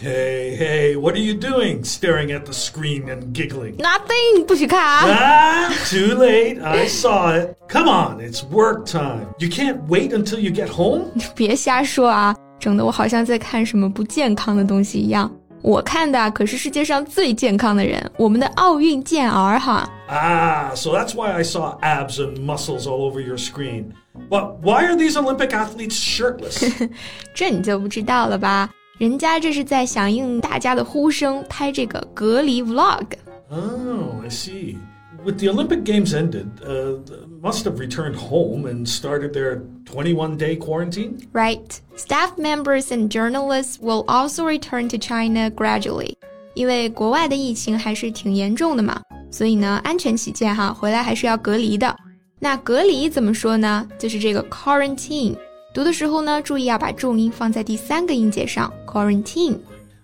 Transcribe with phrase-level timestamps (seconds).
[0.00, 1.82] ！Hey, hey, what are you doing?
[1.82, 3.76] Staring at the screen and giggling.
[3.78, 6.62] Nothing，不许看啊 Ah, too late.
[6.62, 7.56] I saw it.
[7.68, 9.28] Come on, it's work time.
[9.38, 11.06] You can't wait until you get home?
[11.34, 15.30] 别瞎说啊，整得我好像在看什么不健康的东西一样。
[15.62, 19.88] 我看的可是世界上最健康的人，我们的奥运健儿哈。
[20.10, 23.94] Ah, so that's why I saw abs and muscles all over your screen.
[24.28, 26.88] But why are these Olympic athletes shirtless?
[27.34, 28.68] 这你就不知道了吧？
[29.00, 33.04] 人家这是在响应大家的呼声，拍这个隔离 vlog。
[33.50, 34.76] oh, I see.
[35.24, 37.00] With the Olympic Games ended, uh,
[37.42, 41.18] must have returned home and started their 21 day quarantine?
[41.32, 41.80] Right.
[41.96, 46.14] Staff members and journalists will also return to China gradually.
[46.54, 51.94] 因为国外的疫情还是挺严重的嘛，所以呢，安全起见哈，回来还是要隔离的。
[52.38, 53.86] 那隔离怎么说呢？
[53.98, 55.36] 就是这个 quarantine。
[55.74, 59.56] 读的时候呢，注意要把重音放在第三个音节上，quarantine。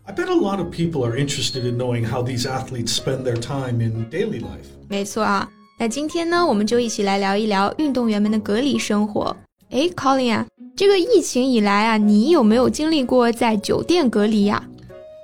[0.04, 3.40] I bet a lot of people are interested in knowing how these athletes spend their
[3.40, 4.66] time in daily life.
[4.88, 5.48] 没错啊，
[5.78, 9.34] 那今天呢，我们就一起来聊一聊运动员们的隔离生活。
[9.70, 14.62] 诶 c o l i n 啊，这个疫情以来啊，你有没有经历过在酒店隔离呀、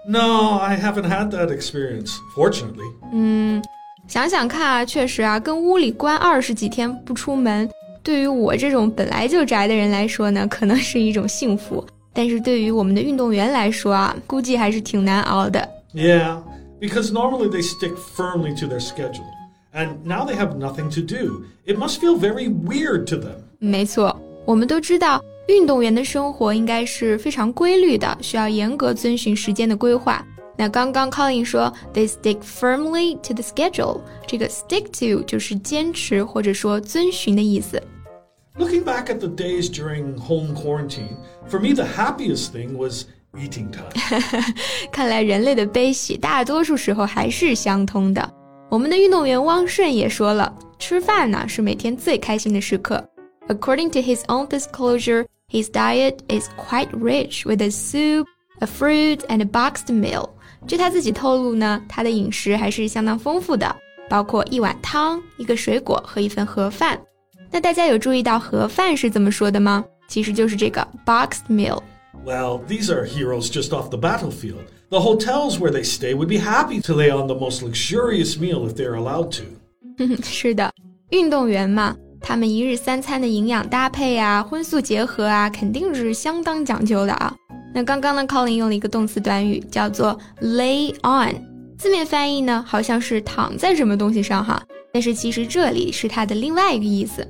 [0.08, 3.62] No, I haven't had that experience, fortunately.
[4.06, 7.68] 想想看啊，确实啊，跟屋里关二十几天不出门，
[8.02, 11.84] 对于我这种本来就宅的人来说呢，可能是一种幸福。
[12.14, 15.68] 但是对于我们的运动员来说啊，估计还是挺难熬的。
[15.94, 16.38] Yeah,
[16.80, 19.26] because normally they stick firmly to their schedule.
[19.72, 21.44] And now they have nothing to do.
[21.66, 23.36] It must feel very weird to them.
[23.58, 30.24] 没错，我们都知道，运动员的生活应该是非常规律的，需要严格遵循时间的规划。
[30.56, 37.80] 那刚刚 Colin 说 they stick firmly to the schedule，这个 stick to 就是坚持或者说遵循的意思。
[38.56, 41.16] Looking back at the days during home quarantine,
[41.48, 43.04] for me the happiest thing was
[43.36, 43.92] eating time.
[44.90, 48.28] 看来人类的悲喜大多数时候还是相通的。
[48.68, 53.02] 我们的运动员汪顺也说了，吃饭呢是每天最开心的时刻。
[53.46, 58.26] According to his own disclosure, his diet is quite rich with a soup,
[58.58, 60.30] a fruit, and a boxed meal.
[60.66, 63.74] 据他自己透露呢，他的饮食还是相当丰富的，
[64.10, 67.00] 包括一碗汤、一个水果和一份盒饭。
[67.53, 69.85] 那大家有注意到盒饭是怎么说的吗？
[70.07, 71.79] 其实就是这个 boxed meal。
[72.25, 74.63] Well, these are heroes just off the battlefield.
[74.89, 78.67] The hotels where they stay would be happy to lay on the most luxurious meal
[78.67, 79.43] if they're allowed to.
[80.23, 80.73] 是的，
[81.11, 87.35] 运动员嘛，他们一日三餐的营养搭配啊，荤素结合啊，肯定是相当讲究的啊。
[87.71, 91.35] 那刚刚呢，Colin 用了一个动词短语，叫做 lay on，
[91.77, 94.59] 字面翻译呢好像是躺在什么东西上哈，
[94.91, 97.27] 但是其实这里是它的另外一个意思。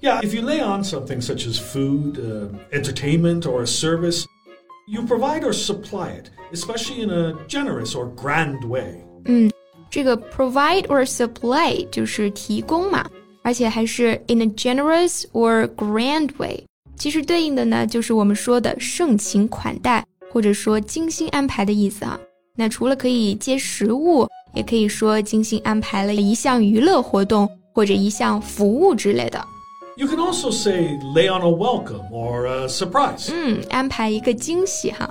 [0.00, 4.26] Yeah, if you lay on something such as food, uh, entertainment, or a service,
[4.86, 9.02] you provide or supply it, especially in a generous or grand way.
[9.90, 13.08] 这个 provide or supply 就是提供嘛，
[13.42, 16.62] 而且还是 in a generous or grand way。
[16.96, 22.20] 其实对应的呢，就是我们说的盛情款待，或者说精心安排的意思啊。
[22.54, 29.42] 那除了可以接食物，也可以说精心安排了一项娱乐活动或者一项服务之类的。
[30.00, 33.30] You can also say lay on a welcome or a surprise.
[33.32, 35.08] 嗯，安排一个惊喜哈。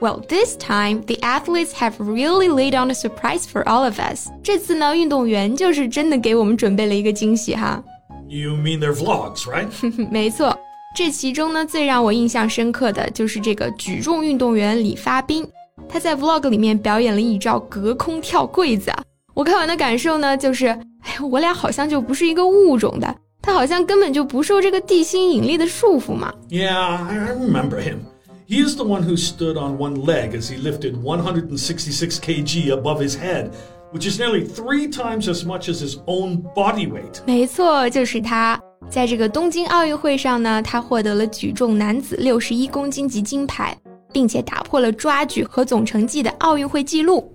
[0.00, 4.28] Well, this time the athletes have really laid on a surprise for all of us.
[4.42, 7.84] 这次呢，运动员就是真的给我们准备了一个惊喜哈。
[8.28, 9.68] You mean their vlogs, right?
[10.10, 10.58] 没错，
[10.96, 15.46] 这其中呢，最让我印象深刻的就是这个举重运动员李发斌，
[15.88, 19.02] 他在 vlog 里面表演了一招隔空跳柜子啊。
[19.34, 23.14] 我看完的感受呢，就是，哎呀，我俩好像就不是一个物种的，
[23.47, 26.33] 他好像根本就不受这个地心引力的束缚嘛。
[26.49, 27.99] Yeah, I remember him.
[28.45, 32.99] He is the one who stood on one leg as he lifted 166 kg above
[33.01, 33.51] his head,
[33.93, 37.21] which is nearly three times as much as his own body weight.
[37.25, 38.59] 没错，就是他。
[38.89, 43.73] 在这个东京奥运会上呢，他获得了举重男子六十一公斤级金牌，
[44.11, 47.31] 并且打破了抓举和总成绩的奥运会纪录。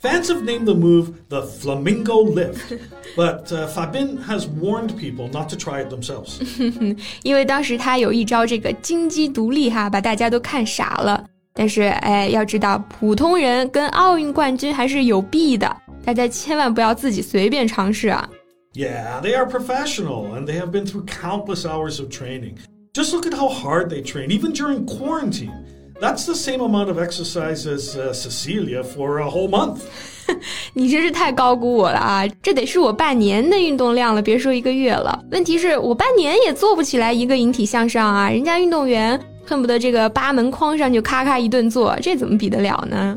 [0.00, 2.72] Fans have named the move the Flamingo Lift,
[3.16, 6.40] but uh, Fabin has warned people not to try it themselves.
[7.22, 11.24] 因为当时他有一招这个金鸡独立哈，把大家都看傻了。
[11.54, 18.28] 但是，哎，要知道，普通人跟奥运冠军还是有弊的，大家千万不要自己随便尝试啊。
[18.74, 22.54] Yeah, they are professional and they have been through countless hours of training.
[22.92, 25.52] Just look at how hard they train, even during quarantine.
[26.00, 29.82] That's the same amount of exercise as uh, Cecilia for a whole month.
[30.72, 32.26] 你真是太高估我了啊！
[32.42, 35.24] 这得是我半年的运动量了，别说一个月了。
[35.30, 38.28] 问题是我半年也做不起来一个引体向上啊！
[38.30, 43.16] 人家运动员恨不得这个八门框上就咔咔一顿做，这怎么比得了呢？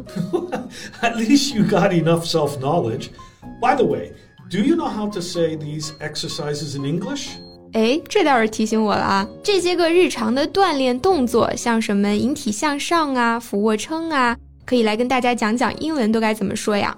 [1.02, 3.08] At least you got enough self-knowledge.
[3.60, 4.12] By the way,
[4.52, 7.30] do you know how to say these exercises in English?
[7.74, 9.28] 哎，这倒是提醒我了啊！
[9.44, 16.98] 这些个日常的锻炼动作，像什么引体向上啊、俯卧撑啊，可以来跟大家讲讲英文都该怎么说呀？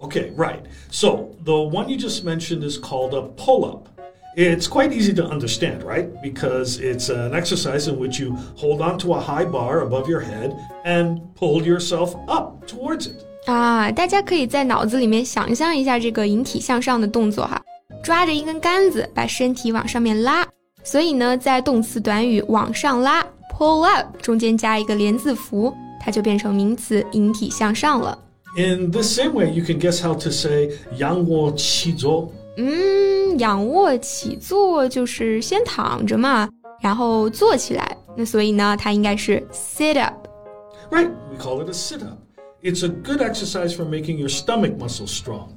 [0.00, 0.58] Okay, right.
[0.90, 3.88] So the one you just mentioned is called a pull-up.
[4.36, 6.08] It's quite easy to understand, right?
[6.22, 10.54] Because it's an exercise in which you hold onto a high bar above your head
[10.84, 13.24] and pull yourself up towards it.
[13.46, 17.62] 啊，大家可以在脑子里面想象一下这个引体向上的动作哈，
[18.02, 20.46] 抓着一根杆子把身体往上面拉。
[20.84, 28.16] 所以呢，在动词短语往上拉 pull up 中间加一个连字符，它就变成名词引体向上了。
[28.56, 32.32] In the same way, you can guess how to say 仰卧起坐。
[32.56, 36.48] 嗯，仰卧起坐就是先躺着嘛，
[36.80, 37.96] 然后坐起来。
[38.16, 42.18] 那所以呢，它应该是 sit up。Right, we call it a sit up.
[42.62, 45.48] It's a good exercise for making your stomach muscles strong.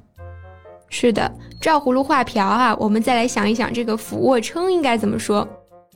[0.93, 1.31] 是的，
[1.61, 5.47] 照葫芦画瓢啊，我们再来想一想这个俯卧撑应该怎么说。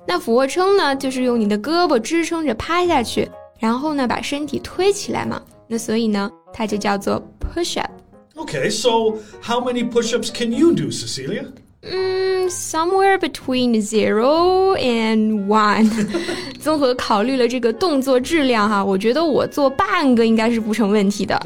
[0.06, 3.28] 那俯卧撑呢，就是用你的胳膊支撑着趴下去，
[3.60, 5.42] 然后呢把身体推起来嘛。
[5.68, 11.46] 那所以呢，它就叫做 push up。Okay, so how many push-ups can you do, Cecilia?
[11.84, 15.90] Mm, somewhere between zero and one。
[16.60, 21.40] 综合考虑了这个动作质量哈，我觉得我做半个应该是不成问题的。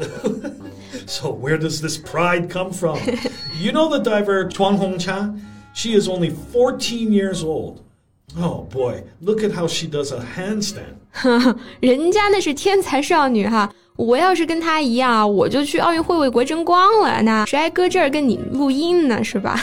[1.06, 2.98] so where does this pride come from?
[3.55, 5.39] You know the diver Quan Hongchan?
[5.73, 7.83] She is only 14 years old.
[8.37, 10.97] Oh boy, look at how she does a handstand.
[11.79, 17.21] 人家那是天才少女哈，我要是跟他一样，我就去奥运会为国争光了。
[17.21, 19.23] 那谁还搁这儿跟你录音呢？
[19.23, 19.59] 是吧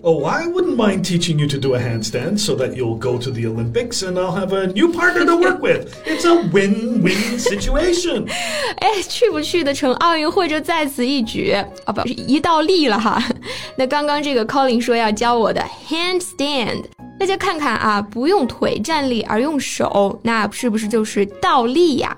[0.00, 3.30] ？Oh, I wouldn't mind teaching you to do a handstand so that you'll go to
[3.30, 5.94] the Olympics and I'll have a new partner to work with.
[6.06, 8.26] It's a win-win situation.
[8.78, 11.52] 哎，去不去得成奥运会就在此一举
[11.84, 13.22] 啊，不是一倒立了哈。
[13.76, 16.84] 那刚刚这个 Colin 说要教我的 handstand，
[17.20, 22.16] 大家看看啊，不用腿站立而用手，那是不是就是倒立呀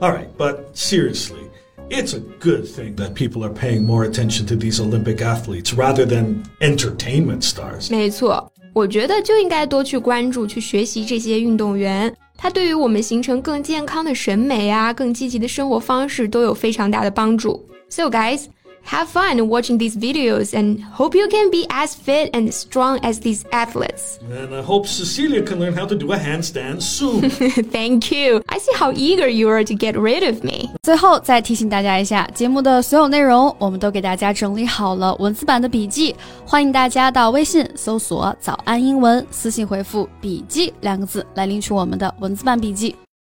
[0.00, 1.48] ？all right, but seriously,
[1.88, 6.06] it's a good thing that people are paying more attention to these Olympic athletes rather
[6.06, 7.90] than entertainment stars.
[7.90, 17.68] 没错，我觉得就应该多去关注、去学习这些运动员，他对于我们形成更健康的审美啊、更积极的生活方式都有非常大的帮助。
[17.88, 18.46] So guys.
[18.84, 23.20] Have fun watching these videos and hope you can be as fit and strong as
[23.20, 24.18] these athletes.
[24.28, 27.30] And I hope Cecilia can learn how to do a handstand soon.
[27.70, 28.42] Thank you.
[28.48, 30.70] I see how eager you are to get rid of me.
[30.82, 42.96] 最后再提醒大家一下，节目的所有内容我们都给大家整理好了文字版的笔记，欢迎大家到微信搜索“早安英文”，私信回复“笔记”两个字来领取我们的文字版笔记。